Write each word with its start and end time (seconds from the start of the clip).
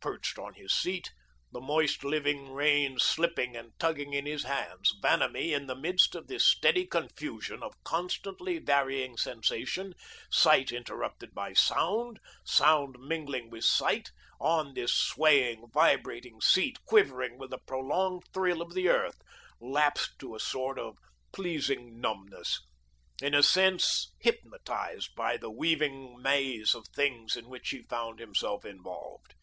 Perched 0.00 0.36
on 0.36 0.54
his 0.54 0.74
seat, 0.74 1.12
the 1.52 1.60
moist 1.60 2.02
living 2.02 2.50
reins 2.50 3.04
slipping 3.04 3.56
and 3.56 3.70
tugging 3.78 4.14
in 4.14 4.26
his 4.26 4.42
hands, 4.42 4.92
Vanamee, 5.00 5.54
in 5.54 5.68
the 5.68 5.76
midst 5.76 6.16
of 6.16 6.26
this 6.26 6.44
steady 6.44 6.84
confusion 6.84 7.62
of 7.62 7.80
constantly 7.84 8.58
varying 8.58 9.16
sensation, 9.16 9.94
sight 10.28 10.72
interrupted 10.72 11.36
by 11.36 11.52
sound, 11.52 12.18
sound 12.44 12.96
mingling 12.98 13.48
with 13.48 13.64
sight, 13.64 14.10
on 14.40 14.74
this 14.74 14.92
swaying, 14.92 15.68
vibrating 15.72 16.40
seat, 16.40 16.78
quivering 16.84 17.38
with 17.38 17.50
the 17.50 17.58
prolonged 17.58 18.24
thrill 18.34 18.60
of 18.60 18.74
the 18.74 18.88
earth, 18.88 19.22
lapsed 19.60 20.18
to 20.18 20.34
a 20.34 20.40
sort 20.40 20.80
of 20.80 20.96
pleasing 21.32 22.00
numbness, 22.00 22.60
in 23.22 23.36
a 23.36 23.42
sense, 23.44 24.12
hypnotised 24.18 25.14
by 25.14 25.36
the 25.36 25.48
weaving 25.48 26.20
maze 26.20 26.74
of 26.74 26.84
things 26.88 27.36
in 27.36 27.48
which 27.48 27.68
he 27.68 27.82
found 27.82 28.18
himself 28.18 28.64
involved. 28.64 29.36